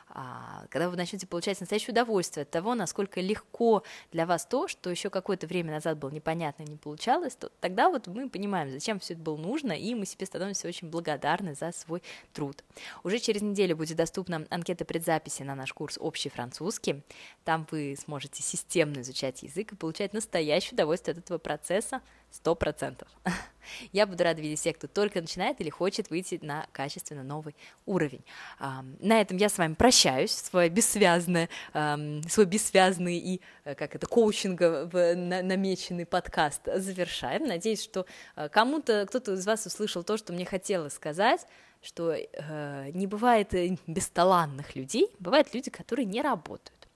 а, 0.08 0.66
когда 0.68 0.90
вы 0.90 0.96
начнете 0.96 1.28
получать 1.28 1.60
настоящее 1.60 1.92
удовольствие 1.92 2.42
от 2.42 2.50
того, 2.50 2.74
насколько 2.74 3.20
легко 3.20 3.84
для 4.10 4.26
вас 4.26 4.46
то, 4.46 4.66
что 4.66 4.90
еще 4.90 5.10
какое-то 5.10 5.46
время 5.46 5.72
назад 5.72 5.96
было 5.96 6.10
непонятно 6.10 6.64
и 6.64 6.70
не 6.70 6.76
получалось, 6.76 7.36
то 7.36 7.52
тогда 7.60 7.88
вот 7.88 8.08
мы 8.08 8.28
понимаем, 8.28 8.68
зачем 8.68 8.98
все 8.98 9.14
это 9.14 9.22
было 9.22 9.36
нужно, 9.36 9.70
и 9.70 9.94
мы 9.94 10.04
себе 10.04 10.26
становимся 10.26 10.66
очень 10.66 10.90
благодарны 10.90 11.54
за 11.54 11.70
свой 11.70 12.02
труд. 12.32 12.64
Уже 13.04 13.20
через 13.20 13.42
неделю 13.42 13.76
будет 13.76 13.96
доступна 13.96 14.44
анкета 14.50 14.84
предзаписи 14.84 15.44
на 15.44 15.54
наш 15.54 15.72
курс 15.72 15.98
«Общий 16.00 16.30
французский». 16.30 17.04
Там 17.44 17.64
вы 17.70 17.96
сможете 17.96 18.42
системно 18.42 19.02
изучать 19.02 19.44
язык 19.44 19.72
и 19.72 19.76
получать 19.76 20.12
настоящее 20.12 20.72
удовольствие 20.74 21.12
от 21.12 21.18
этого 21.18 21.38
процесса 21.38 22.02
сто 22.34 22.54
процентов. 22.56 23.08
Я 23.92 24.06
буду 24.06 24.24
рада 24.24 24.42
видеть 24.42 24.58
всех, 24.58 24.76
кто 24.76 24.88
только 24.88 25.20
начинает 25.20 25.60
или 25.60 25.70
хочет 25.70 26.10
выйти 26.10 26.38
на 26.42 26.66
качественно 26.72 27.22
новый 27.22 27.54
уровень. 27.86 28.24
На 28.58 29.20
этом 29.20 29.38
я 29.38 29.48
с 29.48 29.56
вами 29.56 29.74
прощаюсь, 29.74 30.32
свой 30.32 30.68
бессвязный, 30.68 31.48
свой 31.72 32.46
бессвязный 32.46 33.16
и, 33.16 33.40
э, 33.64 33.74
как 33.74 33.94
это, 33.94 34.06
коучинга 34.06 34.88
намеченный 35.14 36.04
подкаст 36.04 36.62
завершаем. 36.66 37.46
Надеюсь, 37.46 37.82
что 37.82 38.04
э, 38.36 38.48
кому-то, 38.50 39.06
кто-то 39.06 39.32
из 39.32 39.46
вас 39.46 39.64
услышал 39.64 40.04
то, 40.04 40.16
что 40.16 40.32
мне 40.32 40.44
хотелось 40.44 40.94
сказать, 40.94 41.46
что 41.82 42.12
э, 42.12 42.90
не 42.92 43.06
бывает 43.06 43.52
бесталанных 43.86 44.76
людей, 44.76 45.08
бывают 45.18 45.54
люди, 45.54 45.70
которые 45.70 46.04
не 46.04 46.20
работают. 46.20 46.88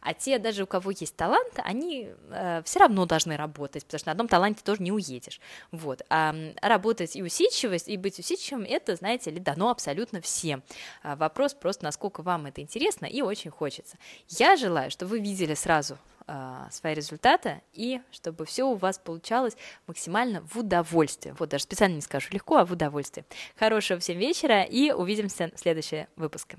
А 0.00 0.14
те, 0.14 0.38
даже 0.38 0.64
у 0.64 0.66
кого 0.66 0.90
есть 0.90 1.16
талант, 1.16 1.52
они 1.56 2.10
э, 2.30 2.62
все 2.64 2.80
равно 2.80 3.06
должны 3.06 3.36
работать, 3.36 3.84
потому 3.84 3.98
что 3.98 4.08
на 4.08 4.12
одном 4.12 4.28
таланте 4.28 4.62
тоже 4.64 4.82
не 4.82 4.92
уедешь. 4.92 5.40
Вот. 5.70 6.02
А 6.08 6.34
работать 6.62 7.16
и 7.16 7.22
усидчивость, 7.22 7.88
и 7.88 7.96
быть 7.96 8.18
усидчивым, 8.18 8.64
это, 8.64 8.96
знаете 8.96 9.30
ли, 9.30 9.40
дано 9.40 9.70
абсолютно 9.70 10.20
всем. 10.20 10.62
А 11.02 11.16
вопрос 11.16 11.54
просто, 11.54 11.84
насколько 11.84 12.22
вам 12.22 12.46
это 12.46 12.60
интересно 12.60 13.06
и 13.06 13.22
очень 13.22 13.50
хочется. 13.50 13.96
Я 14.28 14.56
желаю, 14.56 14.90
чтобы 14.90 15.10
вы 15.10 15.20
видели 15.20 15.54
сразу 15.54 15.98
а, 16.30 16.68
свои 16.70 16.92
результаты 16.92 17.62
и 17.72 18.02
чтобы 18.10 18.44
все 18.44 18.64
у 18.64 18.74
вас 18.74 18.98
получалось 18.98 19.56
максимально 19.86 20.42
в 20.42 20.56
удовольствие. 20.56 21.34
Вот 21.38 21.48
даже 21.48 21.64
специально 21.64 21.94
не 21.94 22.02
скажу 22.02 22.28
легко, 22.32 22.58
а 22.58 22.66
в 22.66 22.72
удовольствие. 22.72 23.24
Хорошего 23.56 23.98
всем 23.98 24.18
вечера 24.18 24.62
и 24.62 24.92
увидимся 24.92 25.50
в 25.54 25.58
следующем 25.58 26.06
выпуске. 26.16 26.58